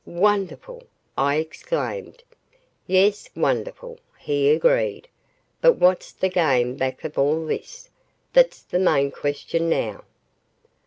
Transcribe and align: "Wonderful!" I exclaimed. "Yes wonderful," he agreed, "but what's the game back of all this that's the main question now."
"Wonderful!" 0.03 0.81
I 1.15 1.35
exclaimed. 1.35 2.23
"Yes 2.87 3.29
wonderful," 3.35 3.99
he 4.17 4.49
agreed, 4.49 5.07
"but 5.61 5.73
what's 5.73 6.11
the 6.11 6.27
game 6.27 6.75
back 6.75 7.03
of 7.03 7.19
all 7.19 7.45
this 7.45 7.91
that's 8.33 8.63
the 8.63 8.79
main 8.79 9.11
question 9.11 9.69
now." 9.69 10.03